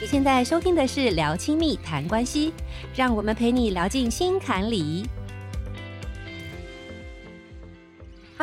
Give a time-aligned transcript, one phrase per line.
[0.00, 2.48] 你现在收听的是《聊亲密谈关系》，
[2.96, 5.04] 让我们陪你聊进心坎里。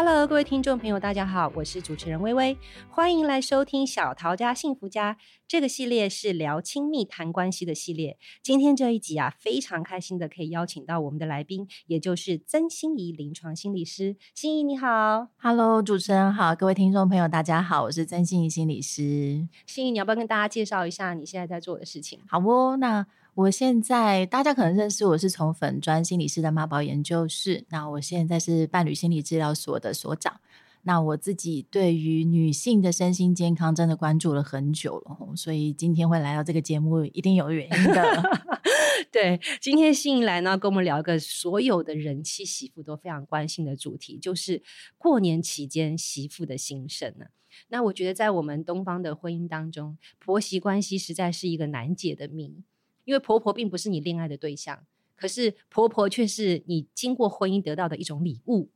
[0.09, 2.57] Hello，各位听众朋友，大家好，我是主持人薇薇，
[2.89, 5.17] 欢迎来收听小桃家幸福家。
[5.45, 8.17] 这个系列是聊亲密谈关系的系列。
[8.41, 14.15] 今天这一集啊，非常开心的可以邀请到我们的来宾，也就是曾心怡临床心理师。
[14.33, 19.45] 心怡你好，Hello，主持人好，各位听众朋友大家好，我是曾心怡心理师。
[19.65, 22.21] 心怡，你要不要跟大家介绍一下你现在在做的事情？
[22.29, 23.05] 好哦，那。
[23.37, 27.65] 我现在大家可能认识我是从粉专心理师的妈宝研究室。
[27.69, 30.41] 那我现在是伴侣心理治疗所的所长。
[30.81, 38.23] 那我自己对于女性的身心健康真的关注了很久了，所以今天会来到这个节目一定有原因的。
[39.11, 44.63] 对，今天心怡来呢，跟我们聊一个所有的人妻媳妇都非常关心的主题，就是
[44.97, 47.27] 过年期间媳妇的心声呢。
[47.67, 52.63] 那我觉得在我们东方的婚姻当中，婆媳关系实在是一个难解的谜。
[53.07, 58.69] 因为婆婆并不是你恋爱的对象，可是婆婆却是你经过婚姻得到的一种礼物。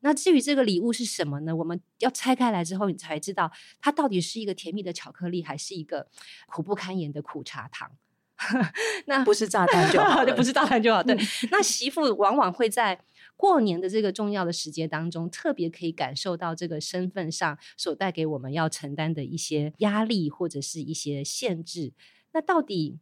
[0.00, 1.54] 那至于这个礼物是什么呢？
[1.54, 6.08] 我们要拆开来之后，你才知道它到底是一个甜蜜的巧克力，还是一个
[6.48, 7.92] 苦不堪言的苦茶糖。
[9.06, 11.00] 那不是炸弹就好， 不是炸弹就好。
[11.00, 11.16] 对，
[11.52, 13.00] 那媳妇往往会在
[13.36, 21.92] 过年的这个重要的时节当中，特别可以感受到这个身份上所带给我们要承担的一些压力或者是一些限制。
[22.32, 22.98] 那到底？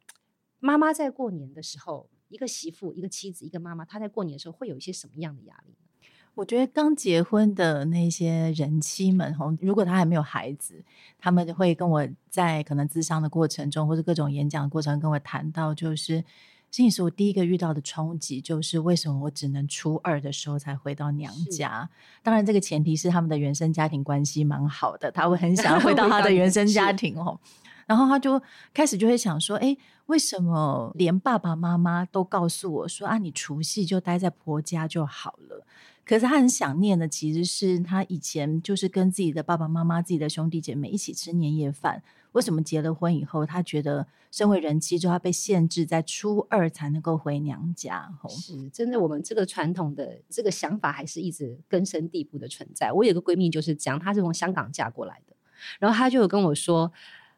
[0.64, 6.08] 妈妈在过年的时候，一个媳妇、一个妻子、一个妈妈，她在过年的时候会有一些什么样的压力呢？
[6.34, 10.82] 我觉得刚结婚的那些人妻们，如果他还没有孩子，
[11.18, 16.24] 他们会跟我在可能咨商的过程中，或者各种演讲的过程中跟我谈到，就是，
[16.70, 21.90] 心理师，我第一个遇到的冲击就是为什么我只能初二的时候才回到娘家？
[22.22, 27.38] 当然，这个前提是他们的原生家庭关系蛮好的，他会很想要回 到他的原生家庭哦。
[27.86, 28.40] 然后他就
[28.72, 35.66] 开始就会想说，哎，为什么连爸爸妈妈都告诉我说啊，你除夕就待在婆家就好了？
[36.04, 42.02] 可是他很想念的，其实是他以前就是跟自己的爸爸妈妈、自己的兄弟姐妹一起吃年夜饭。
[42.32, 48.12] 为什么结了婚以后，他觉得身为人妻就要，被限制在初二才能够回娘家？
[48.28, 52.92] 是真的，我们这个传统的这个想法还是一直根深蒂固的存在。
[52.92, 55.34] 我有个闺蜜就是这样，她是从香港嫁过来的，
[55.78, 56.92] 然后她就有跟我说。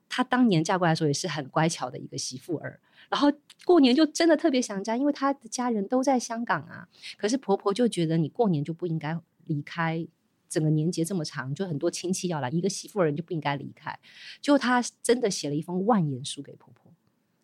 [0.09, 3.33] 她当年嫁过来的时候也是很乖巧的一个媳妇儿，然后
[3.65, 6.89] 过年就真的特别想家，因为她的家人都在香港啊。
[7.17, 10.06] 可是婆婆就觉得你过年就不应该离开，
[10.49, 13.99] 整个年节这么长，就很多亲戚要来，一个媳妇人就不应该离开。
[14.41, 16.93] 就她真的写了一封万言书给婆婆，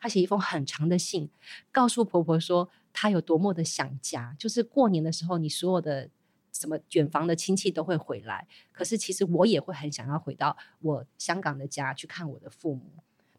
[0.00, 1.28] 她写一封很长的信，
[1.70, 6.10] 告诉婆婆说她有多么的想家，就是过年的时候你所有的。
[6.52, 12.82] 什么远房的亲戚都会回来，可是其实我也会很想要回到我香港的家去看我的父母。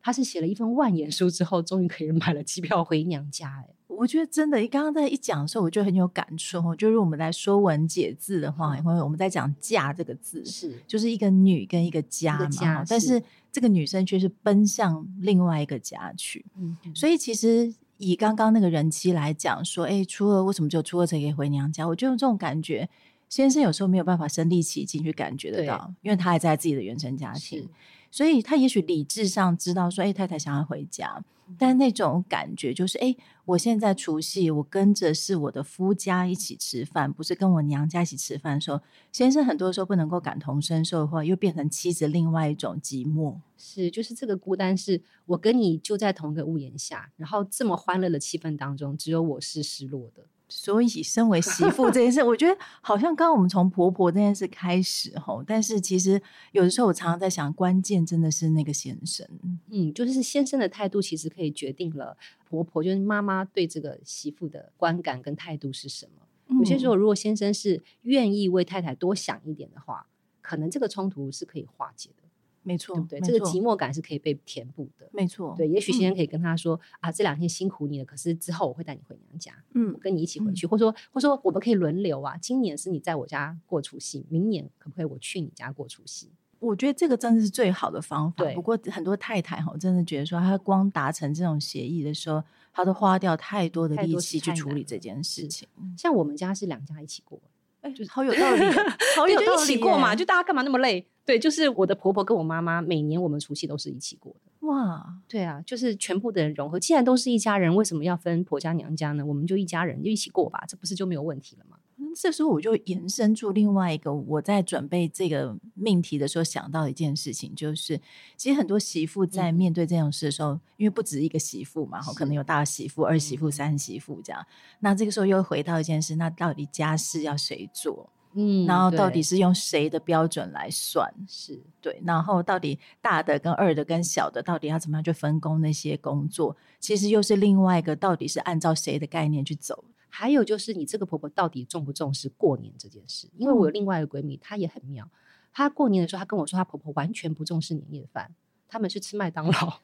[0.05, 3.63] 他是写了一封万言书之后，终于可以买了机票回娘家。
[3.65, 6.75] 哎，我觉得真的，刚刚在一讲的时候，我就很有感触。
[6.75, 12.47] 就是我们来说文解字的话，因为我们在讲“嫁”这个字，是就是一个女跟一个家嘛。
[12.49, 16.45] 家但是这个女生却是奔向另外一个家去。
[16.57, 21.87] 嗯，所以其实以刚刚那个人妻来讲，说，哎，初二为什么只有初二才可以回娘家？
[21.87, 22.89] 我就有这种感觉。
[23.29, 27.67] 先生有时候没有办法身临其境去感觉得到，因为他还在自己的原生家庭，
[28.11, 31.23] 所以他也许理智上知道说，哎，太太想要回家，
[31.57, 33.15] 但那种感觉就是，哎，
[33.45, 38.79] 我现在除夕我跟着是我的夫家一起吃饭，不是跟我娘家一起吃饭的时候，
[39.11, 43.35] 先生很多时候不能够感同身受的话，又变成妻子另外一种寂寞。
[43.57, 50.23] 是，就是这个孤单，是我跟你就在同一个屋檐下，然后这么欢乐的气氛当中，只有我是失落的。
[50.55, 56.21] 所以，身为媳妇这件事，我觉得好像刚刚我们从婆婆这件事开始吼，但是其实
[56.51, 59.27] 有的时候我常常在想，关键真的是那个先生，
[59.71, 62.15] 嗯，就是先生的态度其实可以决定了
[62.47, 66.21] 婆婆，就是妈妈对这个媳妇的观感跟态度是什么。
[66.47, 70.07] 嗯、有些时候，如果先生是愿意为太太多想一点的话，
[70.39, 72.22] 可能这个冲突是可以化解的。
[72.63, 75.07] 没错，对不，对，这个寂寞感是可以被填补的。
[75.11, 86.29] 没错，对，也许先生可以跟他说、嗯、啊，这两天辛苦你了，可是之后我会带你回娘家，嗯，我跟你一起回去，嗯、或者说，或者说我们可以轮流啊，今年是你在我家过除夕，明年可不可以我去你家过除夕？
[86.59, 88.45] 我觉得这个真的是最好的方法。
[88.53, 95.67] 不过很多太太哈，真的觉得说，她光达成这种协议的时候，她都花掉太多的力气去处理这件事情。
[95.97, 97.41] 像我们家是两家一起过。
[97.83, 98.61] 哎，就是好有道理，
[99.15, 101.05] 好有道理，就一起过嘛，就大家干嘛那么累？
[101.25, 104.67] 对，就是我的婆婆跟我妈妈，每年我们除夕都是一起过的。
[104.67, 106.79] 哇，对啊，就是全部的人融合。
[106.79, 109.25] 既然都是一家人，为什么要分婆家娘家呢？
[109.25, 111.72] 我们就一家人就一起过吧，这不是就没有问题了吗？
[112.15, 117.99] 这时候我就延伸出另外一个我在准备这个命题的时候想到的一件事情，就是
[118.37, 124.45] 其实很多媳妇在面对这种事的时候，嗯、因为不止一个媳妇嘛，可能有大媳妇、二媳妇、三媳妇这样。
[124.79, 128.09] 那这个时候又回到一件事，那到底家事要谁做？
[128.35, 131.07] 嗯，然后到底是用谁的标准来算？
[131.27, 136.57] 是对，然后到底大的跟二的跟小的，到底要怎么样去分工那些工作？
[136.79, 139.83] 其实又是另外一个，到底是按照谁的概念去走？
[140.15, 143.27] 还有就是你这个婆婆到底重不重视过年这件事？
[143.35, 145.09] 因为我有另外一个闺蜜，她也很妙。
[145.51, 148.31] 她过年的时候，她跟我说，她婆婆完全不重视年夜饭，
[148.67, 149.79] 他们是吃麦当劳。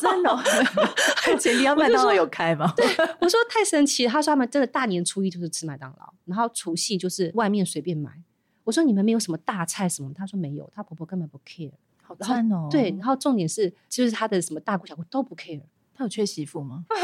[0.00, 0.34] 真的？
[1.38, 2.72] 前提要麦当劳有开吗？
[2.74, 2.86] 对，
[3.20, 4.06] 我说太神奇。
[4.06, 8.10] 她说他们真的大年初一就是吃麦当劳，然后除夕就是外面随便买。
[8.64, 10.10] 我说你们没有什么大菜什么？
[10.14, 11.72] 她说没有，她婆婆根本不 care。
[12.02, 12.68] 好赞哦。
[12.70, 15.60] 对，然后重点是就是她的什么大姑小姑都不 care。
[15.98, 16.84] 她有缺媳妇吗？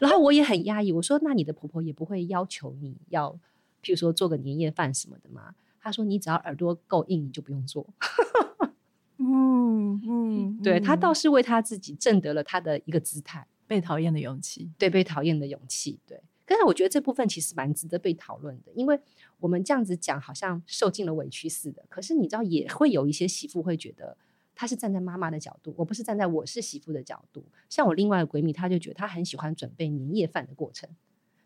[0.00, 3.38] 然后我也很压抑，我说：“那你的婆婆也不会要求你要，
[3.82, 7.86] 譬如说做个年夜饭什么的吗？”他说：“你只要耳朵够硬，你就不用做。
[9.20, 14.70] 嗯”嗯嗯，对，他倒是为他自己挣得了他的一个姿态，被讨厌的勇气。
[14.78, 16.00] 对，被讨厌的勇气。
[16.06, 18.98] 对，但是我觉得这部分其实蛮值得被讨论的，因为
[19.40, 21.84] 我们这样子讲，好像受尽了委屈似的。
[21.90, 24.16] 可是你知道，也会有一些媳妇会觉得。
[24.58, 27.44] 她是站在妈妈的角度，我不是站在我是媳妇的角度。
[27.68, 30.88] 像我另外一个闺蜜，她就觉得她很喜欢准备年夜饭的过程，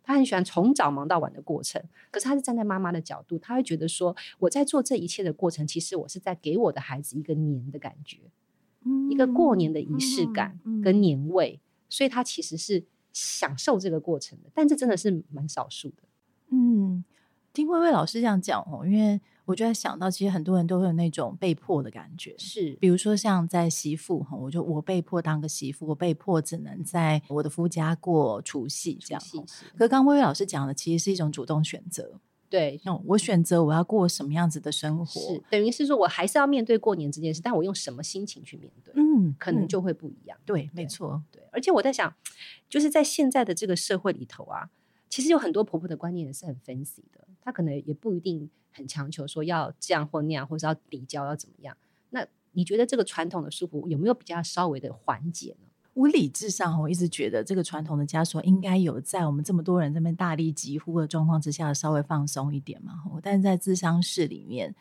[0.05, 1.83] 她很喜欢从早忙到晚的过程。
[2.13, 8.19] 可是她是站在妈妈的角度，她会觉得说，我在做这一切的过程，其实我是在给我的孩子一个年的感觉，
[8.85, 14.49] 嗯、一个过年的仪式感跟年味，嗯嗯、所以她其实是享受这个过程的。
[14.55, 16.05] 但这真的是蛮少数的。
[16.51, 17.05] 嗯，
[17.53, 19.21] 听薇薇老师这样讲哦，因为。
[19.51, 29.21] 我就在想到，其实很多人都会有那种被迫的感觉，是，比如说像在媳妇哈，我就我被迫当个媳妇，我被迫只能在我的夫家过除夕这样。
[29.77, 40.39] 可是刚刚薇薇老师讲的，其实是一种主动选择，对，嗯，我选择我要过什么样子的生活，是等于是说我还是要面对过年这件事，但我用什么心情去面对，嗯，可能就会不一样。
[40.39, 42.15] 嗯、对，没错，对，而且我在想，
[42.69, 44.71] 就是在现在的这个社会里头啊，
[45.11, 48.49] 其实有很多婆婆的观念也是很 fancy 的，她可能也不一定。
[48.73, 51.77] 很强求说要这样或那样，或是要比较要怎么样？
[52.11, 55.67] 那你觉得这个传统的束缚有没有比较稍微的缓解呢？
[55.93, 62.93] 我理智上，我一直觉得这个传统的枷锁应该有在我们这么多人这边大力疾呼的状况之下稍微放松一点嘛。
[63.21, 64.73] 但是在智商室里面，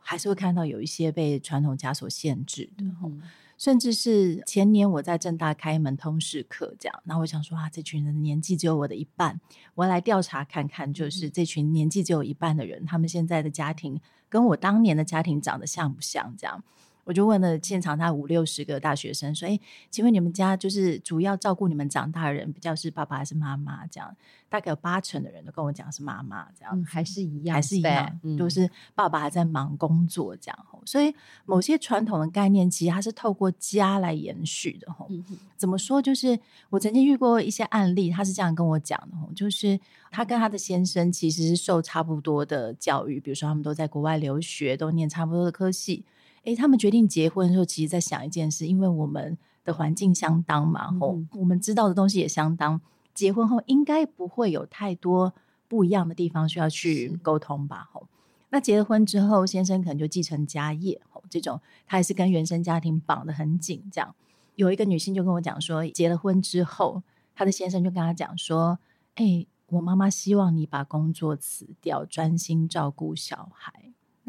[0.00, 2.84] 还是会看到有一些被传统枷锁限制的。
[2.84, 3.22] 嗯
[3.60, 9.38] 甚至是前年我在正大开一门通识课，这样，那我想说啊，这群人的年纪只有我的一半，
[9.74, 16.34] 我要来调查看看，就是这群年纪只有一半的人，他们现在的家庭跟我当年的家庭长得像不像？
[16.38, 16.64] 这样。
[17.10, 19.58] 我就问了现场他五六十个大学生说：“哎，
[19.90, 24.14] 请问你们家就是主要照顾你们长大的人，比较是爸爸还是妈妈？”这样，
[24.48, 30.66] 大概有八成的人都跟我讲是妈妈，这样、嗯、还是一样，还是一样，嗯、都是爸爸还在忙工作这样。
[30.86, 31.12] 所以
[31.46, 34.86] 某些传统的概念，其实它是透过家来延续的。
[35.08, 35.24] 嗯、
[35.56, 36.00] 怎么说？
[36.00, 39.80] 就是我曾经遇过一些案例，他是这样跟我讲的：就是
[40.12, 46.04] 他跟他的先生其实是受差不多的教育，比如说他们都在国外留学，都念差不多的科系。
[46.44, 52.80] 诶，他们决定结婚的时候，其实在想一件事，因为我们的环境相当嘛，吼、嗯，我们知道的东西也相当，
[53.14, 55.34] 结婚后应该不会有太多
[55.68, 58.08] 不一样的地方需要去沟通吧，吼。
[58.48, 63.84] 那结了婚之后，先生可能就继承家业，吼，这种他还是跟原生家庭绑得很紧。
[63.92, 64.14] 这样，
[64.56, 67.02] 有一个女性就跟我讲说，结了婚之后，
[67.34, 68.78] 她的先生就跟她讲说，
[69.16, 73.79] 诶，我妈妈希望你把工作辞掉，专心照顾小孩。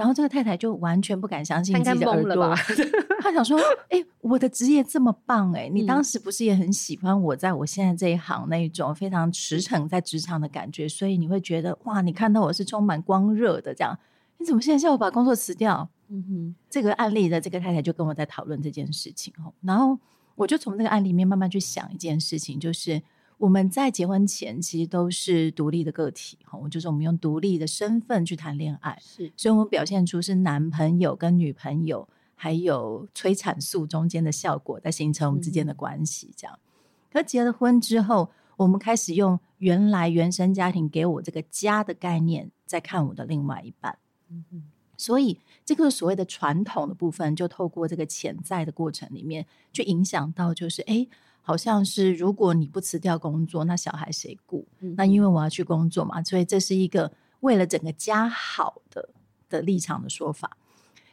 [0.01, 2.55] 然后这个太太就完全不敢相信自己的耳朵，
[3.21, 3.55] 她想说
[3.89, 10.89] ：“哎、欸，我的职业这么棒、欸，哎，你当时不是也很喜欢我在我现在这一行那一种非常驰骋在职场的感觉？
[10.89, 13.95] 所以你会觉得哇，你看到我是充满光热的这样，
[14.39, 19.31] 你怎么现在叫我把工作辞掉？”嗯哼，这个案例的这个太太就跟我在讨论这件事情，
[19.61, 19.99] 然后
[20.33, 22.99] 我就从这个案例里面慢慢去想一件事情，就是。
[23.41, 36.59] 我们在结婚前其实都是独立的个体，哈，就是我们用独立的身份去谈恋爱，是，所以我们表现出是男朋友跟女朋友，还有催产素中间的效果，在形成我们之间的关系，这样。
[36.61, 43.97] 嗯、可结了婚之后，我们开始用原来原生家庭给我这个家的概念，在看我的另外一半，
[44.29, 44.63] 嗯嗯，
[44.95, 50.93] 所以这个所谓的传统的部分，就透过这个潜在的过程里面，去影响到，就是哎。
[50.93, 51.09] 诶
[51.41, 54.67] 好像是，如果你不辞掉工作，那小孩谁顾？
[54.79, 59.09] 嗯、那因为我要去工作嘛，所以这是一个为了整个家好的
[59.49, 60.55] 的立场的说法。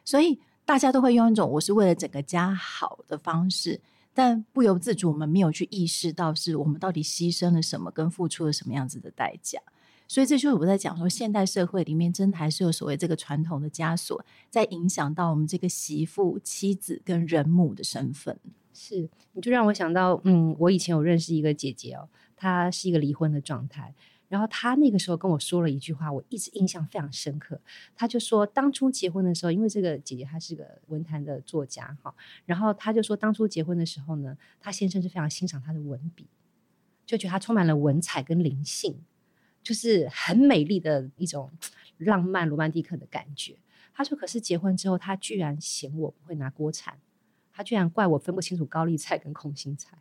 [0.04, 3.80] 所以大家都会用一种“我是为了整个家好的”方式，
[4.12, 9.58] 但不由自主，我们没有去意识到是我们到底牺牲了什么，跟付出了什么样子的代价。
[10.06, 18.38] 所以这就是我在讲说，现代社会里面真的还是有所谓这个传统的枷锁，在影响到我们这个媳妇、妻子跟人母的身份。
[18.78, 23.92] 是，你就让我想到，嗯，我以前有认识一个姐姐哦，她是一个离婚的状态，
[24.28, 27.60] 然后她那个时候跟我说了一句话，我一直印象非常深刻。
[27.96, 32.14] 她就说，当初结婚的时候，因为这个姐姐她是个文坛的作家哈，
[32.46, 36.28] 然后她就说，当初结婚的时候呢，她先生是非常欣赏她的文笔，
[37.04, 39.00] 就觉得她充满了文采跟灵性。
[39.60, 41.50] 就是很美丽的一种
[41.98, 43.56] 浪漫罗曼蒂克的感觉。
[43.92, 46.96] 他说：“可是结婚之后，他居然嫌我不会拿锅铲，
[47.58, 49.98] 他居然怪我分不清楚高丽菜跟空心菜，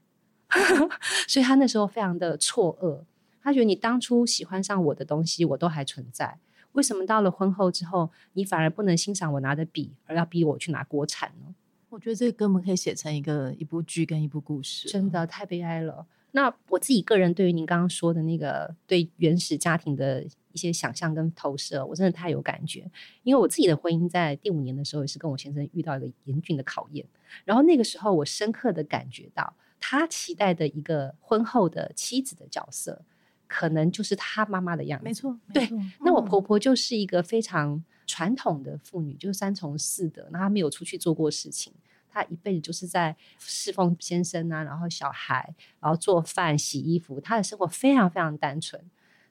[1.28, 3.00] 所以他那时候非常的错愕。
[3.42, 6.38] 他觉得你当初喜欢上我的东西，我都还存在，
[6.74, 11.56] 为什么到了婚后之后，你反而不能欣赏我拿的笔，而要逼我去拿锅铲呢？”
[11.90, 16.06] 我觉得这个根本可以写成一个一部剧跟一部故事，真的太悲哀了。
[16.38, 22.88] 那我自己个人对于您刚刚说的那个对原始家庭的一些想象跟投射，我真的太有感觉。
[23.24, 27.04] 因为我自己的婚姻在第五年的时候，也是跟我先生遇到一个严峻的考验。
[27.44, 33.02] 然后那个时候，我深刻的感觉到，他期待的一个婚后的妻子的角色，
[33.48, 35.06] 可能就是他妈妈的样子。
[35.06, 35.68] 没错，对。
[36.02, 41.74] 那我婆婆就是一个非常传统的妇女，就是三从四德，那她没有出去做过事情。
[42.10, 47.20] 他一辈子就是在侍奉先生啊，然后小孩，然后做饭、洗衣服。
[47.20, 48.84] 他的生活非常非常单纯。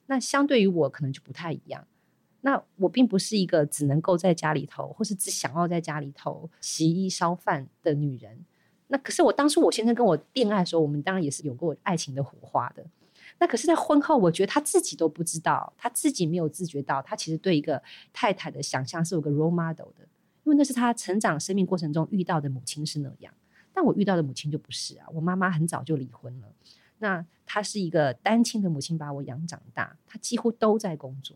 [0.05, 1.85] 那相对于我，可能就不太一样。
[2.41, 8.45] 那我并不是一个只能够在家里头，或是只想要在家里头洗衣烧饭的女人。
[8.87, 12.85] 那可是我当初我先生跟我恋爱的时候，我们当然也是有过爱情的火花的。
[13.39, 17.81] 那可是，在婚后，我觉得他自己都不知道，他自己没有自觉到，他其实对一个
[18.13, 20.07] 太太的想象是有个 role model 的。
[20.47, 23.33] 因为那是他成长生命过程中遇到的母亲是那样，
[23.73, 25.05] 但我遇到的母亲就不是啊。
[25.13, 26.47] 我妈妈很早就离婚了，
[26.99, 31.35] 那她是一个单亲的母亲，把我养长大，她几乎都在工作。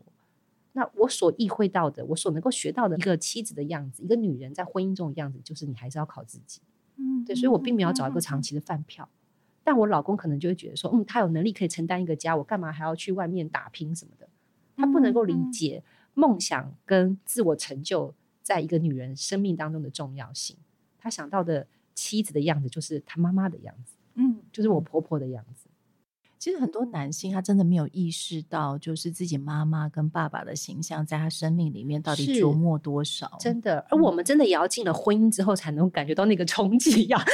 [0.72, 6.62] 那我所意会到的，我所能够学到的一个妻子的样子，一个女人在婚姻中的样子，就是你还是要靠自己。
[6.96, 9.06] 嗯，对，所以我并没有找一个长期的饭票。
[9.62, 14.26] 但我老公可能就会觉得说，嗯，他有能力可以承担一个家，我干嘛还要去外面打拼什么的？
[14.74, 18.14] 他不能够理解梦想跟自我成就。
[18.42, 20.56] 在一个女人生命当中的重要性，
[20.98, 25.68] 他想到的妻子的样子就是他妈妈的样子，嗯，就是我婆婆的样子。
[26.38, 33.86] 其实很多男性他真的没有意识到，就是自己妈妈跟爸爸的形象在他生命里面到底琢磨多少，真的。
[33.88, 37.24] 而我们真的也要进了婚姻之后，才能感觉到那个冲击呀。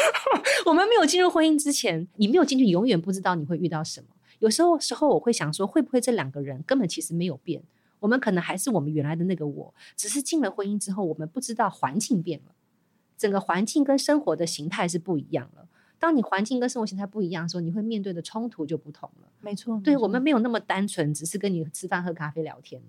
[0.64, 4.06] 我们没有进入婚姻之前，你没有进去，永远不知道你会遇到什么。
[4.38, 7.62] 有时候时候，我会想说，会不会这两个人根本其实没有变？
[8.06, 12.54] 我们可能还是我们原来的那个我，只是进了婚姻之后，我们不知道环境变了，
[13.18, 15.66] 整个环境跟生活的形态是不一样了。
[15.98, 19.28] 当你环境跟生活形态不一样的时候，你会面对的冲突就不同了。
[19.40, 22.86] 没错，对，我们没有那么单纯，只是跟你吃饭、喝咖啡、聊天了。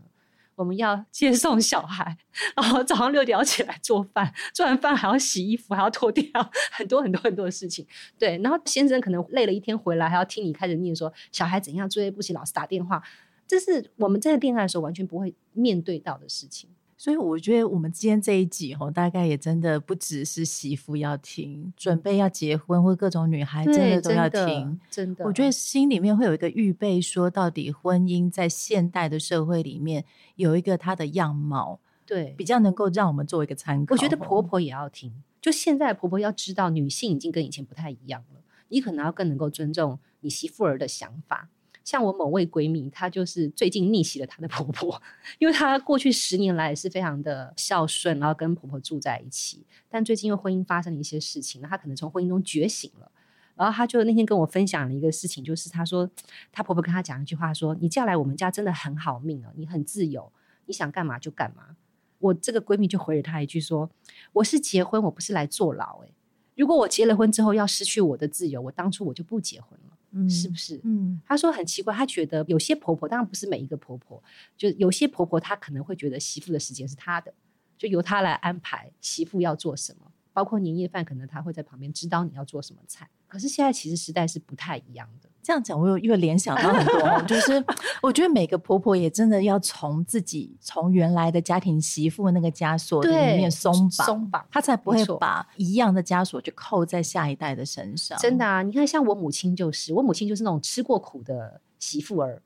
[0.54, 2.16] 我们要接送小孩，
[2.56, 6.26] 然后早上六点要起来做饭，做完饭还要洗衣服，还要脱掉，
[6.72, 7.84] 很多很多很多的事情。
[8.20, 13.02] 对，然后先生可能累了一天回来，还要听你开始念说小孩怎样作业不写，老师打电话。
[13.48, 25.24] 这是我们在恋爱的时候完全不会面对到的事情，所以我觉得我们今天这一集哦，大概也真的不只是媳妇要听，准备要结婚或各种女孩真的都要听，真的。
[25.26, 30.04] 我觉得心里面会有一个预备，说到底婚姻在现代的社会里面
[30.36, 33.94] 有一个它的样貌，对，比较能够让我们做一个参考。
[33.94, 41.50] 我觉得婆婆也要听，就现在婆婆要知道，女性已经跟以前不太一样了，你可能要更能够尊重你媳妇儿的想法。
[41.88, 45.02] 像我某位闺蜜，她就是最近逆袭了她的婆婆，
[45.40, 49.66] 因为她过去十年来也是非常的孝顺，然后跟婆婆住在一起。
[49.88, 53.10] 但最近因为婚姻发生了一些事情，她可能从婚姻中觉醒了。
[53.56, 56.12] 然后她就那天跟我分享了一个事情，就是她说
[56.52, 60.30] 她婆婆跟她讲一句话说：“你嫁来我们家真的很好命啊，你很自由，
[60.66, 61.78] 你想干嘛就干嘛。”
[62.20, 63.90] 我这个闺蜜就回了她一句说
[64.34, 66.02] ：“我是结婚，我不是来坐牢。
[66.02, 66.14] 诶，
[66.58, 69.94] 如果我结了婚之后要失去我的自由，我当初我就不结婚了。”
[70.30, 70.80] 是不是？
[70.84, 74.24] 嗯，她说很奇怪，她觉得有些婆婆，当然不是每一个婆婆，
[74.56, 77.34] 就有些婆婆她可能会觉得媳妇的时间是她的，
[77.78, 83.10] 就由她来安排媳妇要做什么，包括年夜饭，可能她会在旁边指导你要做什么菜。
[83.28, 85.30] 可是现在其实时代是不太一样的。
[85.42, 87.64] 这样讲，我又又联想到很多， 就是
[88.02, 98.18] 我觉得每个婆婆也真的要从自己从原来的家庭媳妇那个枷锁里面松绑，松绑，她才不会把一样的枷锁就扣在下一代的身上。
[98.20, 102.42] 真的啊，你看，像我母亲就是，我母亲就是那种吃过苦的媳妇儿，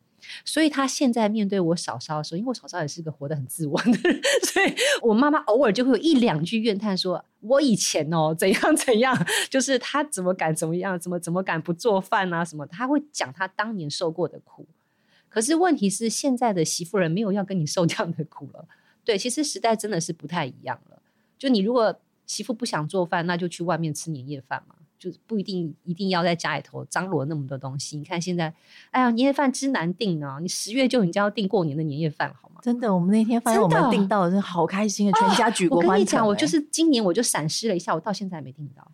[0.46, 9.16] 所以他现在面对我嫂嫂的时候，因为我嫂嫂也是个活得很自我的人， 所以我妈妈偶尔就会有一两句怨叹，说我以前哦怎样怎样，
[9.50, 14.68] 就是他怎么敢怎么样，怎么怎么敢不做饭啊什么，他会讲他当年受过的苦。
[15.30, 18.68] 可是问题是，现在的媳妇人没有要跟你受这样的苦了。
[19.06, 21.02] 对，其实时代真的是不太一样了。
[21.38, 24.76] 就你如果媳妇不想做饭，那就去外面吃年夜饭嘛。
[25.02, 27.98] 就不一定一定要在家里头张罗那么多东西。
[27.98, 28.54] 你看现在，
[28.92, 30.38] 哎呀，年夜饭之难定啊。
[30.40, 32.62] 你十月就已经要订过年的年夜饭，好吗？
[32.62, 35.20] 真的，我们那天发现我们订到了，真的好开心啊！
[35.20, 35.90] 全家举国欢腾。
[35.90, 38.88] 我跟你讲，我就是今年我就闪失了一下，我到现在还没订到。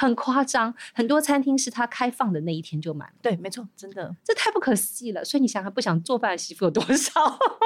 [0.00, 3.14] 很夸张，很多餐厅是他开放的那一天就满了。
[3.20, 5.24] 对，没错，真的，这太不可思议了。
[5.24, 7.20] 所以你想想，不想做饭的媳妇有多少？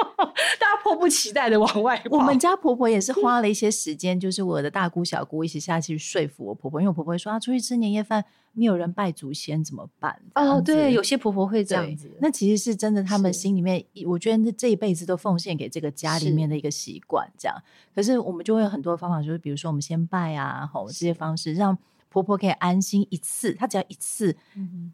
[0.59, 2.17] 大家迫不及待的往外跑。
[2.17, 10.19] 我们家婆婆也是花了一些时间，就是我的大姑、小姑一起下去说服我婆婆，因为我婆婆会说啊，出去吃年夜饭没有人拜祖先怎么办？
[10.33, 12.09] 哦，对，有些婆婆会这样子。
[12.19, 17.55] 那其实是真的，他们心里面，我觉得这一辈子都奉献给这个家里面的一个习惯，这样。
[17.93, 21.77] 可是我们就会有很多方法，就是比如说我们先拜啊，吼这些方式让。
[22.13, 24.35] 婆婆可以安心一次，她只要一次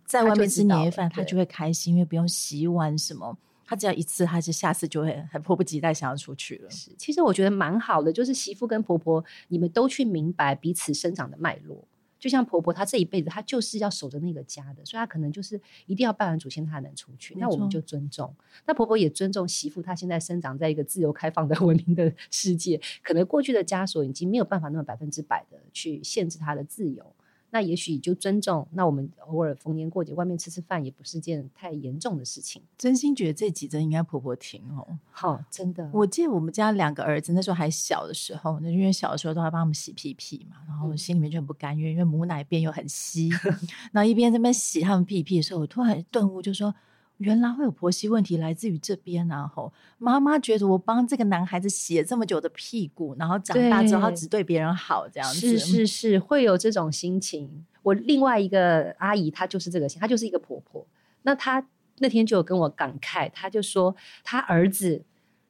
[0.05, 3.37] 在外面吃年夜饭，她就会开心，因为不用洗碗什么。
[3.65, 6.69] 她只要一次，她就下次就会很迫不及待想要出去了。
[6.69, 11.85] 是，其实我觉得蛮好的，就是媳妇跟婆婆，你们都去明白彼此生长的脉络。
[12.19, 17.33] 就像婆婆，她这一辈子她就是要守着那个家的，所以她可能就是一定要拜完祖先，她才能出去。
[17.37, 18.35] 那我们就尊重。
[18.65, 27.05] 那婆婆也尊重媳妇，她现在生长在一个自由开放的 文明的世界，可能过去的枷锁已经没有办法那么百分之百的去限制她的自由。
[27.51, 28.67] 那也许就尊重。
[28.71, 32.61] 那我们偶尔逢年过节外面吃吃饭，也不是件太严重的事情。
[32.77, 34.97] 真心觉得这几针应该婆婆停哦。
[35.11, 35.89] 好，真的。
[35.93, 43.29] 我记得我们家两个儿子那时候还小的时候，那因为小的时候都要帮他们洗屁屁嘛，然后心里面就很不甘愿，因为母奶便又很稀。
[43.91, 46.73] 然后一边在那边洗他们屁屁的时候，我突然顿悟，就说。
[47.19, 57.65] 原来会有婆媳问题来自于这边，然后妈妈觉得我帮这个男孩子洗了这么久的屁股，然后长大之后他只对别人好，这样子是是是会有这种心情。
[57.83, 60.85] 我另外一个阿姨她就是这个心，她就是一个婆婆。
[61.21, 61.65] 那她
[61.99, 65.03] 那天就有跟我感慨，她就说她儿子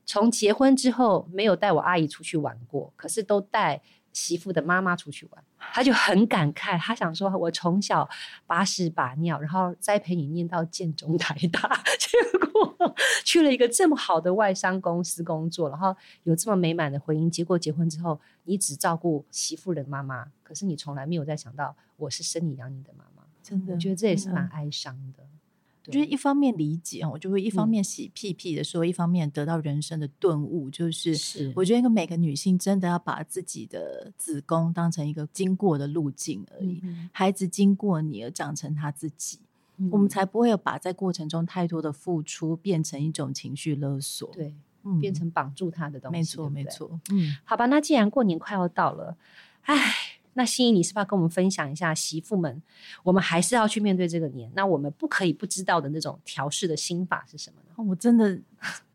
[0.06, 3.82] 从结婚之后没有带我阿姨出去玩过，可是都带。
[4.12, 6.78] 媳妇的妈妈出去玩，他就很感慨。
[6.80, 8.08] 他想说：“我从小
[8.48, 12.18] 把屎把尿，然后栽培你念到建中台大， 结
[12.50, 17.30] 果去了一个这么好的外商公司工作，然后有这么美满的婚姻。
[17.30, 23.24] 结果结婚之后，你只照顾媳妇的妈妈，可是你从来没有再想到我是生你养你的妈妈。
[23.44, 25.24] 真的，我觉得这也是蛮哀伤的。”
[25.84, 30.70] 就是一方面理解，我就会一方面洗屁屁的时候，嗯、一方面得到人生的顿悟。
[30.70, 36.80] 就是，我觉得每个女性真的要把自己的子宫当成一个经过的路径而已。
[36.84, 39.40] 嗯、孩子经过你而长成他自己，
[39.78, 46.18] 嗯、我们才不会有把在过程中太多的付出变成一种情绪勒索，对，嗯、变成绑住他的东西。
[46.18, 47.00] 没错，没错。
[47.12, 49.18] 嗯，好吧，那既然过年快要到了，
[49.62, 50.09] 唉。
[50.40, 52.64] 那心仪，你是不是要跟我们分享一下媳妇们，
[53.04, 54.50] 我们还是要去面对这个年？
[54.56, 57.90] 那我们不可以不知道的那种调试的心法是什么呢？
[57.90, 58.40] 我真的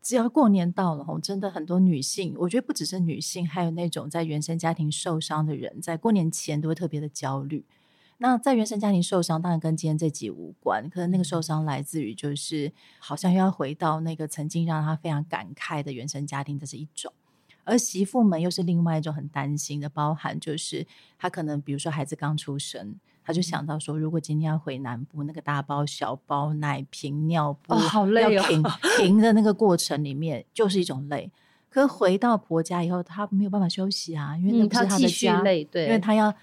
[0.01, 7.63] 只要过年到了，我真的很多女性，我觉得不只是女性，还有那种在原生家庭受伤的人，在过年前都会特别的焦虑。
[8.17, 17.13] 那在原生家庭受伤，当然跟今天这集无关，可能那个受伤来自于就是好像又要回到那个曾经让她非常感慨的原生家庭，这是一种。
[17.65, 20.85] 而媳妇们又是另外一种很担心的，包含就是
[21.17, 28.63] 她可能比如说孩子刚出生，她就想到说，如果今天要回南部，那个大包小包奶瓶尿布，哦，好累哦，停
[28.97, 31.31] 停的那个过程里面就是一种累。
[31.67, 36.33] 可是回到婆家以后，她没有办法休息啊，因为那不是她的家，累，对，因为她要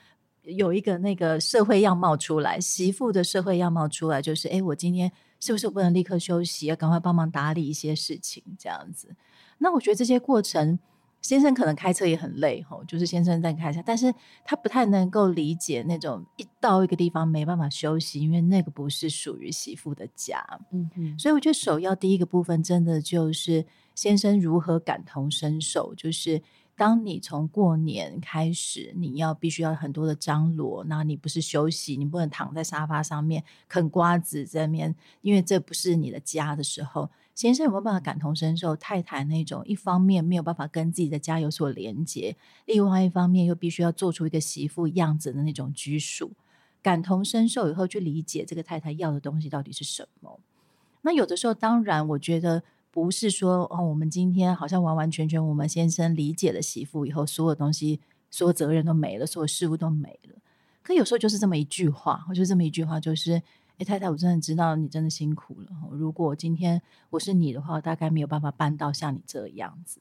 [0.42, 9.14] 有一个那个社会样貌出来，媳妇的社会样貌出来，就是哎，我今天是不是不能立刻休息，要赶快帮忙打理一些事情这样子？
[9.58, 10.78] 那我觉得这些过程。
[11.22, 14.12] 先生可能开车也很累吼，就是先生在开车，但是
[14.44, 20.44] 他不太能够理解那种一到一个地方没办法休息，因为那个不是属于媳妇的家。
[20.72, 26.42] 嗯嗯，所以我觉得首要第一个部分，真的就是先生如何感同身受，就是
[26.76, 37.08] 当你从过年开始，你要必须要很多的张罗，那你不是休息，你不能躺在沙发上面啃瓜子在面，因为这不是你的家的时候。
[37.34, 46.32] 先生有没有办法感同身受太太那种一方面没有办法跟自己的家有所连接，另外一方面又必须要做出一个媳妇样子的那种拘束？
[46.82, 50.40] 感同身受以后去理解这个太太要的东西到底是什么？
[51.00, 60.36] 那有的时候，当然我觉得不是说哦，我们今天好像完完全全我们先生理解了媳妇以后，所有东西、所有责任都没了，所有事物都没了。
[60.82, 63.42] 可有时候就是这么一句话，我就这么一句话，就是。
[63.82, 65.66] 哎，太太，我真的知道你真的辛苦了。
[65.90, 70.00] 如果今天我是你的话，我大概没有办法办到像你这样子。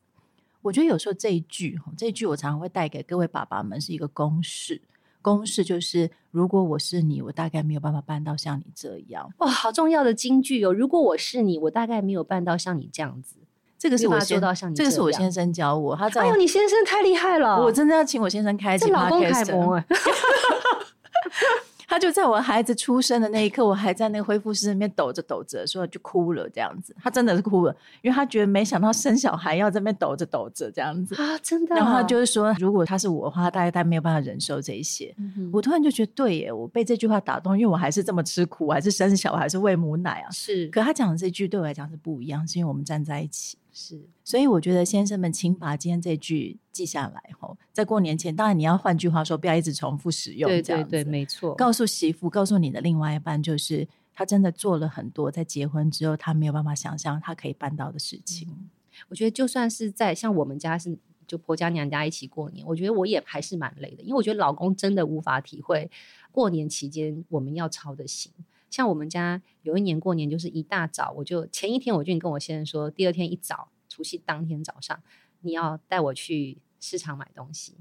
[0.61, 4.83] 我觉得有时候这一句，这一句我常常会带给各位爸爸们是一个公式。
[5.23, 9.27] 公式就是，如果我是你，我大概没有办法办到像你这样。
[9.39, 10.71] 哇，好重要的金句哦！
[10.71, 13.37] 如果我是你，我大概没有办到像你这样子。
[13.79, 15.95] 这个是我做到像你这，这个是我先生教我。
[15.95, 17.59] 他在，哎呦，你先生太厉害了！
[17.59, 19.85] 我真的要请我先生开启这老公楷模哎。
[21.91, 26.95] 他就在我孩子出生的那一刻，我还在那个恢复室里面抖着抖着，说就哭了这样子。
[27.03, 31.75] 他真的是哭了，因为他觉得没想到生小孩要在那边抖着抖着这样子啊，真的。
[31.75, 35.13] 然后他就是说，如果他是我的话，他大概他没有办法忍受这一些。
[35.17, 40.31] 嗯、我突然就觉得，对耶，我被这句话打动，因为我还是这么吃苦，还是生小孩，还是喂母奶啊。
[40.31, 43.57] 是，可他讲的这句对我来讲是不一样，是因为我们站在一起。
[43.73, 50.49] 是，所以我觉得先生们，请把今天这句记下来吼，在过年前，当然你要换句话说，不要一直重复使用。
[50.49, 51.55] 对对对，没错。
[51.55, 58.47] 告诉媳妇，告诉你的另外一半，就是他真的做了很多，在结婚之后，他没有办法想象他可以办到的事情。
[58.51, 58.69] 嗯，
[59.09, 65.89] 我觉得就算是在像我们家是就婆家娘家一起过年，我觉得我也还是蛮累的，因为我觉得老公真的无法体会
[66.31, 68.31] 过年期间我们要操的心。
[68.71, 75.03] 像我们家有一年过年，就是一大早我就前一天我就跟我先生说，第二天一早除夕当天早上
[75.41, 77.75] 你要带我去市场买东西，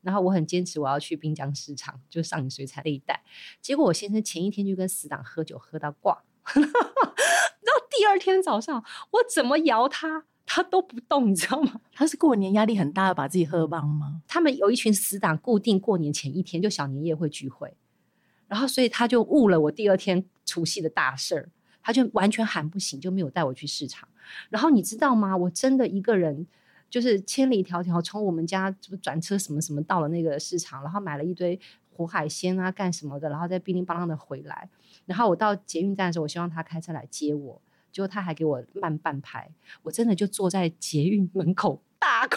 [0.00, 3.22] 然后我很坚持我要去滨江市场，就上引水产那一带。
[3.60, 6.24] 结果我先生前一天就跟死党喝酒喝到挂，
[6.54, 11.82] 然后第二天早上我怎么摇他，他都不动，你知道吗？
[11.92, 14.22] 他是过年压力很大，把自己喝茫吗？
[14.26, 17.76] 他们有一群死党，固定过年前一天就小年夜会聚会。
[18.50, 21.48] 然后，所以他就误了我第二天除夕的大事儿，
[21.80, 24.08] 他就完全喊不醒，就没有带我去市场。
[24.48, 25.36] 然后你知道吗？
[25.36, 26.44] 我真的一个人，
[26.90, 28.68] 就是千里迢迢从我们家
[29.00, 31.60] 转车什么什么到了那个市场，然后买了一堆
[31.92, 34.68] 活海鲜啊，干什么的，然后再乒铃乓啷的回来。
[35.06, 39.48] 然后我到捷运站的时候，我希望他开车来接我，结果他还给我慢半拍，
[39.84, 42.36] 我真的就坐在捷运门口大哭。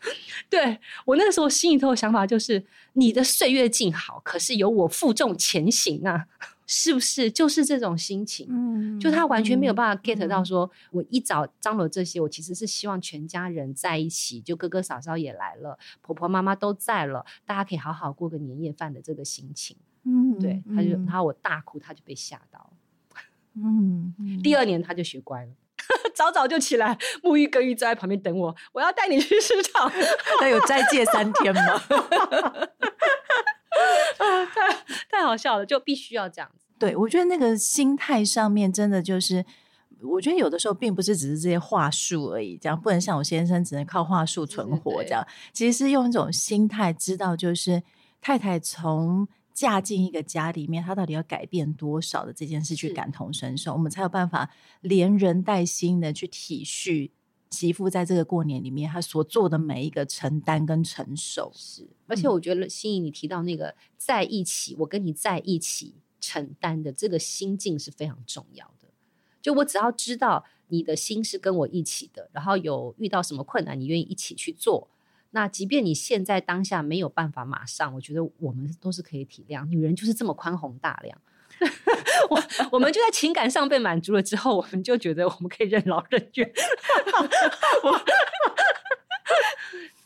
[0.48, 6.26] 对，我那个时候心里头的想法就是，你的岁月静好，可是有我负重前行啊，
[6.66, 7.30] 是不是？
[7.30, 22.72] 就是这种心情，嗯，就他完全没有办法 get 到说，说、嗯、我一早张罗这些，我其实是希望全家人在一起，就哥哥嫂嫂也来了，婆婆妈妈都在了，大家可以好好过个年夜饭的这个心情，嗯，对，他就，然后我大哭，他就被吓到，
[23.54, 25.52] 嗯，第二年他就学乖了。
[26.14, 28.54] 早早就起来，沐浴更衣，坐在旁边等我。
[28.72, 29.90] 我要带你去市场。
[30.40, 31.60] 那有斋戒三天吗？
[34.52, 34.72] 太
[35.10, 36.66] 太好笑了，就必须要这样子。
[36.78, 39.44] 对，我觉得那个心态上面真的就是，
[40.02, 45.26] 我觉得有的时候并不是只是这些话术而已，这样不能像我先生只能靠话术存活这样。
[45.52, 47.82] 其实是用一种心态，知道就是
[48.20, 49.28] 太太从。
[49.60, 57.10] 嫁进一个家里面，他到底要改变多少的这件事去感同身受，我们才有办法连人带心的去体恤
[57.50, 61.52] 媳妇在这个过年里面她所做的每一个承担跟承受。
[61.54, 68.88] 是，而且我觉得心怡你提到那个在一起，我跟你在一起承担的这个心境是非常重要的。
[69.42, 74.88] 就我只要知道你的心是跟我一起的，然后有遇到什么困难，你愿意一起去做。
[75.32, 79.64] 那即便你现在当下没有办法马上，我觉得我们都是可以体谅。
[79.66, 81.16] 女人就是这么宽宏大量，
[82.28, 86.52] 我我们就在情感上被满足了之后，我们就觉得我们可以任劳任怨，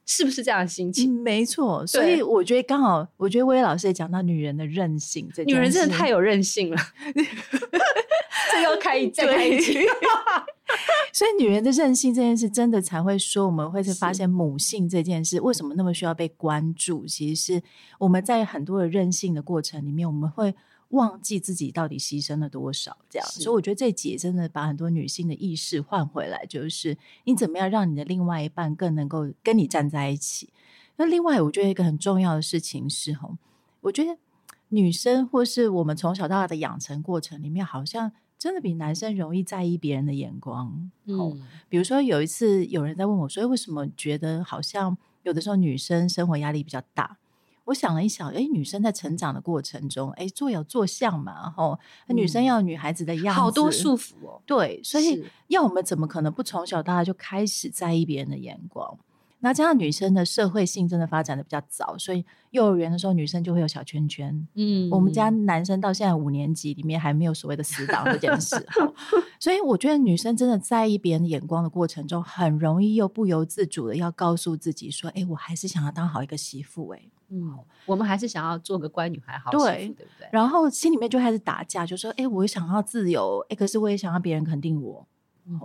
[0.05, 1.11] 是不是这样的心情？
[1.11, 6.77] 嗯、没错，所以我觉得刚好，我觉得薇老师也讲到女人的韧性，这女人真的太有韧性了。
[8.53, 9.79] 这又开一再开一集。
[11.13, 17.07] 所以女人的任性这件事，真的才会说我们会是发现母性这件事为什么那么需要被关注。
[17.07, 17.63] 其实是
[17.99, 20.55] 我们在很多的任性的过程里面，我们会
[20.89, 22.97] 忘记自己到底牺牲了多少。
[23.09, 30.51] 这样，所以我觉得这集真的把很多女性的意识换回来，就是你怎么样让你的另外一半更能够跟你站在一起。
[30.97, 33.37] 那另外，我觉得一个很重要的事情是，吼，
[33.83, 34.17] 我觉得
[34.69, 38.13] 女生或是我们从小到大的养成过程里面，好像。
[38.45, 40.91] 真的比男生容易在意别人的眼光。
[41.07, 47.17] 嗯，比如说有一次有人在问我说：“为什么觉得好像有的时候女生生活压力比较大？”
[47.65, 54.43] 我想了一想，哎，女生在成长的过程中，哎，做有做相嘛，吼，女生要女孩子的样子，好多束缚哦。
[54.45, 58.99] 对，所以要我们怎么可能不从小到大就开始在意别人的眼光？
[59.45, 64.49] 那加上女生的社会性真的发展的比较早，所以幼儿园的时候女生就会有小圈圈。
[64.55, 68.57] 嗯，我们家男生到现在五年级里面还没有所谓的死党这件事。
[69.39, 80.27] 所以我觉得女生真的在意别人的眼光的过程中，很容易又不由自主的要告诉自己说：“哎，我还是想要当好一个媳妇。”哎，嗯，我们还是想要做个乖女孩，好对，对不对？
[80.33, 85.07] 然后心里面就开始打架，就说：“哎，我想要自由，哎，可是我也想要别人肯定我。
[85.47, 85.61] 嗯”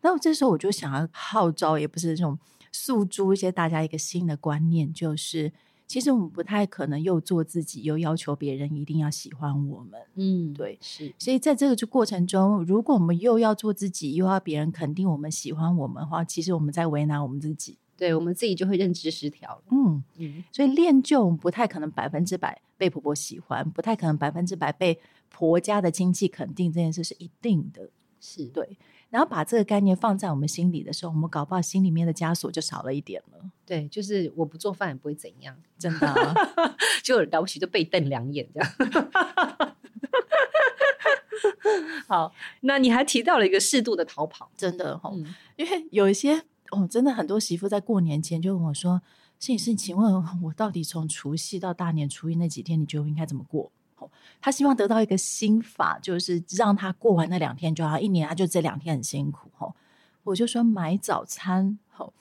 [0.00, 2.38] 然后这时候我就想要号召，也不是这种
[2.72, 5.52] 诉诸一些大家一个新的观念，就是。
[5.86, 9.98] 其实我们不太可能又做自己，又要求别人一定要喜欢我们。
[10.16, 11.14] 嗯，对，是。
[11.18, 17.78] 所以在这个过程中，如果我们又要做自己，又要别人肯定我们、喜欢我们的话，其实我们在为难我们自己。
[17.96, 19.62] 对，我们自己就会认知失调了。
[19.70, 20.44] 嗯嗯。
[20.52, 25.00] 所以练就我们不太可能百分之百被婆婆喜欢，不太可能百分之百被
[25.30, 27.88] 婆家的亲戚肯定，这件事是一定的。
[28.20, 28.76] 是对。
[29.10, 33.38] 然后把这个概念放在我们心里的时候，我们搞不好心里面的枷锁就少了一点了。
[33.64, 36.34] 对，就是我不做饭也不会怎样，真的、啊，
[37.02, 38.70] 就了不起就被瞪两眼这样。
[42.06, 49.02] 好，那你还提到了一个适度的逃跑，真的哈、哦嗯，因为有一些哦，真的很多媳妇在过年前就问我说
[49.38, 53.70] ：“摄影师，请问我到底从除夕到大年初一那几天，你觉得我应该怎么过？”
[54.40, 59.74] 他希望得到一个心法，就是让他过完那两天就好，一年他就这两天很辛苦吼。
[60.24, 62.12] 我就说买早餐吼，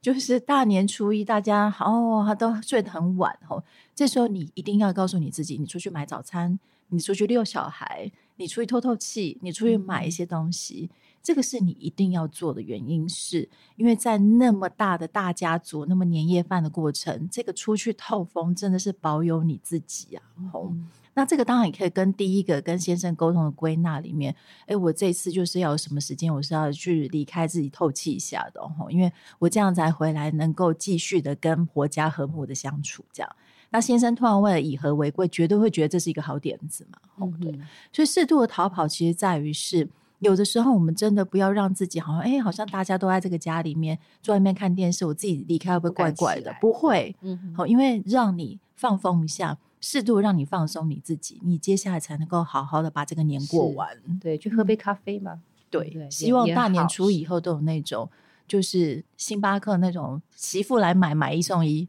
[0.00, 3.62] 就是大年初一大家哦，他都睡得很晚吼。
[3.94, 20.22] 这时候你一定要告诉你自己，你出去买早餐，你出去遛小孩，你出去透透气，你出去买一些东西，嗯、这个是你一定要做的原因是，是因为在那么大的大家族，那么年夜饭的过程，这个出去透风真的是保有你自己啊。
[20.54, 24.34] 嗯那这个当然也可以跟第一个跟先生沟通的归纳里面，
[24.66, 33.04] 哎，我这次就是要有什么时间，我是要去离开自己透气一下的哦，因为我这样才回来能够继续的跟婆家和睦的相处。
[33.12, 33.36] 这样，
[33.70, 36.98] 那先生突然为了以和为贵，绝对会觉得这是一个好点子嘛。
[37.16, 37.52] 哦，对，
[37.92, 39.88] 所以适度的逃跑，其实在于是
[40.20, 46.54] 有的时候我们真的不要让自己好像哎，好像大家都在这个家里面坐外面看电视，我自己离开会不会怪怪的？
[46.60, 49.58] 不，不会，嗯，好，因为让你放风一下。
[49.80, 53.88] 适度让你放松你自己，你接下来才能够好好的把这个年过完。
[54.20, 55.40] 对，去喝杯咖啡嘛。
[55.70, 58.10] 对，对，希望大年初以后都有那种，
[58.46, 61.88] 就是星巴克那种媳妇来买买一送一。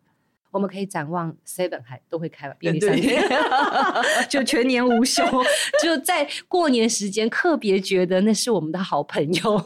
[0.51, 3.23] 我们可以展望 Seven 还都会开吧，便利商店
[4.29, 5.23] 就全年无休，
[5.81, 9.65] 就在过年时间特别觉得那是我们的好朋友，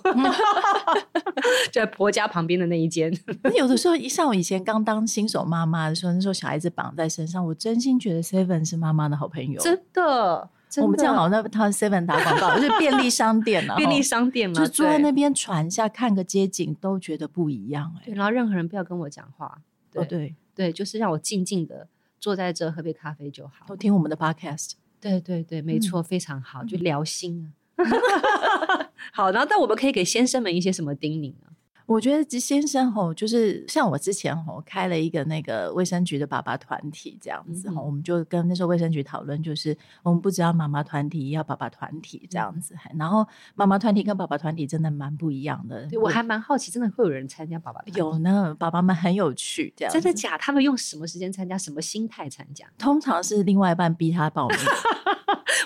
[1.71, 3.11] 就在婆家旁边的那一间。
[3.55, 10.49] 有的时候，像我以前刚当新手妈妈的时候，那时候小孩子绑在身上，我真心觉得 Seven 是妈妈的好朋友，真的。
[10.77, 18.13] 我们这样好，那他 Seven 打广告，就是便利商店啊， 便利商店嘛，就坐在那边喘一下，看个街景，都觉得不一样哎、欸。
[18.13, 19.59] 然后任何人不要跟我讲话，
[19.91, 20.35] 对、哦、对。
[20.55, 21.87] 对，就是让我静静的
[22.19, 23.65] 坐在这喝杯咖啡就好。
[23.67, 24.71] 都听我们的 podcast。
[24.99, 27.53] 对对对，没错，嗯、非常好，就聊心啊。
[29.11, 31.54] 好，然后但我们可以给先生们一些什么叮咛呢？
[31.85, 42.75] 我觉得先生吼，就是像我之前吼开了一个那个卫生局的爸爸团体这样子吼、嗯，我们就跟那时候卫生局讨论，就是我们不只要妈妈团体，要爸爸团体这样子。
[42.91, 45.85] 嗯、然后妈妈团体跟爸爸团体真的蛮不一样的。
[45.87, 47.81] 对，我还蛮好奇，真的会有人参加爸爸？
[47.93, 50.37] 有呢，爸爸们很有趣，这样真的假？
[50.37, 51.55] 他们用什么时间参加？
[51.57, 52.65] 什么心态参加？
[52.77, 54.57] 通常是另外一半逼他报名。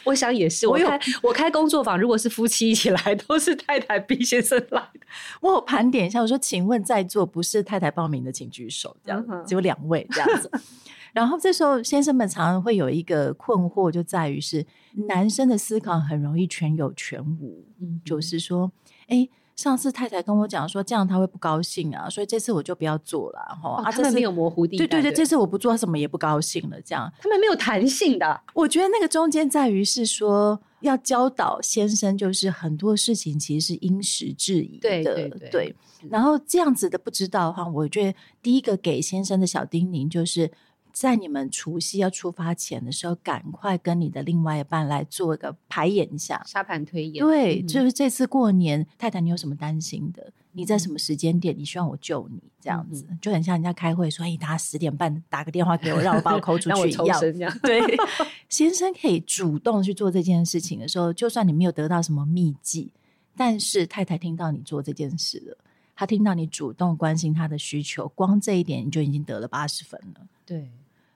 [0.04, 5.00] 我想也是，我开我开工作坊，如果是夫妻一起来， 都是太太逼先生来的。
[5.42, 8.96] 我有盘点一下，我说，请问在座不是太太报名的，请举手。
[9.04, 10.50] 这样子，只有两位这样子。
[11.14, 14.66] 然后这时候先生们常常会有一个困惑，就在于是
[15.08, 17.66] 男生的思考很容易全有全无。
[17.82, 18.72] 嗯，就是说，
[19.08, 19.28] 哎。
[19.60, 23.40] 上次太太跟我讲说，这样他会不高兴啊，所以这次我就不要做了。
[23.62, 24.88] 哈、哦，啊，他们没有模糊地带。
[24.88, 26.80] 对对对，这次我不做，他什么也不高兴了。
[26.82, 28.40] 这样，他们没有弹性的。
[28.54, 34.88] 我觉得那个中间在于是说，要教导先生，就是很多事情其实是因时制宜的。
[34.88, 35.76] 对对对，对。
[36.10, 40.50] 然后这样子的不知道的话，我觉得第一个给先生的小叮咛就是。
[40.92, 47.24] 在你们除夕要出发前的时候，赶快跟你的另外一半来做一个排演一下沙盘推演。
[47.24, 50.34] 对、嗯，就是这次过年，太太你有什么担心的？
[50.52, 52.42] 你在什么时间点，你希望我救你？
[52.60, 57.60] 这样子、嗯、就很像人家开会说，哎，大家十点半打个电话给我，让我把我抠 出去一样。
[57.62, 57.80] 对，
[58.50, 62.92] 先生可以主动去做这件事情的时候，就算你没有得到什么秘籍，
[63.38, 65.58] 但是太太听到你做这件事了，
[65.96, 70.28] 她听到你主动关心她的需求，光这一点你就已经得了八十分了。
[70.46, 70.70] 对。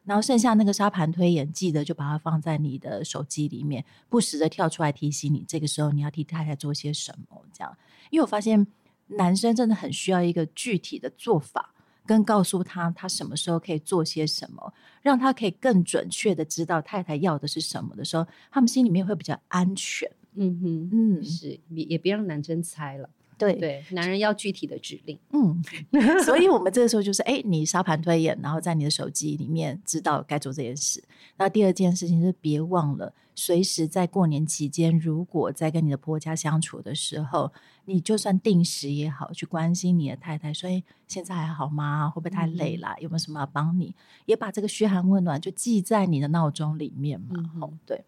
[0.05, 7.41] 然后剩下那个沙盘推演，记得就把它放在你的手机里面，不时的跳出来提醒你，这个时候你要替太太做些什么。
[7.53, 7.77] 这样，
[8.09, 8.67] 因为我发现
[9.07, 11.73] 男生真的很需要一个具体的做法，
[12.05, 20.09] 跟告诉他他什么时候可以做些什么，让他可以更准确的知道太太要的是什么的时候，他们心里面会比较安全。
[20.35, 23.09] 嗯哼，嗯，是也也别让男生猜了。
[23.37, 25.17] 对对，男人要具体的指令。
[25.31, 25.61] 嗯，
[26.23, 31.03] 所以我们这个时候就是，哎，你沙盘推演，然后在你的手机里面知道该做这件事。
[31.37, 37.51] 那第二件事情是，别忘了随时在过年期间，如果在跟你的婆家相处的时候，
[37.85, 42.09] 你就算定时也好，去关心你的太太，所以，现在还好吗？
[42.09, 42.95] 会不会太累了？
[42.99, 43.93] 有没有什么要帮你？
[44.25, 47.69] 也把这个嘘寒问暖就记在你的闹钟里面嘛。
[47.85, 48.03] 对。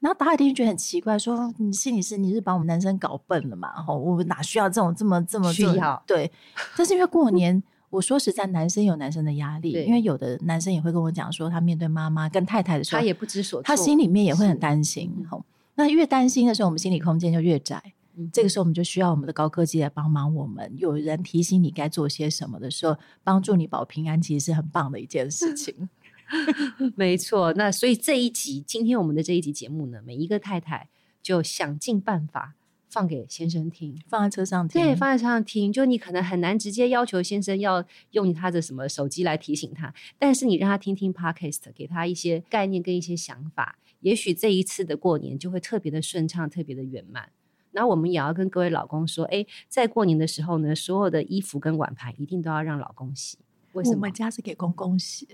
[0.00, 3.82] 然后达尔一定觉得很奇怪，说：“你心理师，你是把我们男生搞笨了嘛？
[3.82, 6.00] 吼，我们哪需要这种这么这么需要？
[6.06, 6.30] 对，
[6.76, 15.10] 但是因为过 年，我说实在，男生有男生的压力，因为有的男生也会跟我讲说，他面对妈妈跟太太的时候，他也不知所措，他心里面也会很担心。
[15.28, 17.82] 吼，那越担心的时候，我们心理空间就越窄。
[18.20, 20.72] 嗯、这个时候，我们就需要我们的高科技来帮忙我们。
[20.76, 25.88] 有人提醒你该做些什么的时候，帮助你保平安，其实是很棒的一件事情。”
[26.96, 30.88] 没错，那所以这一集，今天我们的这一集节目呢，每一个太太
[31.22, 32.54] 就想尽办法
[32.88, 35.72] 放给先生听，放在车上听，对，放在车上听。
[35.72, 47.30] 就你可能很难直接要求先生要用他的什么手机来提醒他，但是你让他听听 Podcast，给他一些概念跟一些想法，也许这一次的过年就会特别的顺畅，特别的圆满。
[47.70, 53.38] 然后我们也要跟各位老公说，哎，在过年的时候呢，所有的衣服跟碗盘一定都要让老公洗。
[53.74, 53.96] 为什么？
[53.96, 55.28] 我们家是给公公洗。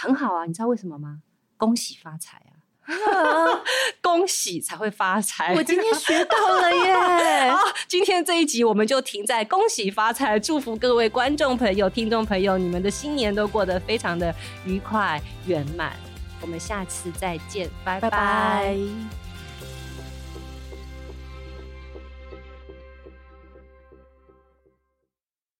[0.00, 1.18] 很好啊，你知道为什么吗？
[1.56, 2.54] 恭喜发财啊！
[2.88, 3.60] 啊
[4.00, 5.54] 恭喜才会发财。
[5.54, 7.50] 我今天学到了耶！
[7.52, 14.34] 好，今天这一集我们就停在恭喜发财，祝福各位观众朋友、听众朋友，你们的新年都过得非常的
[14.64, 15.92] 愉快圆满。
[16.40, 18.08] 我们下次再见，拜拜。
[18.08, 19.27] 拜拜。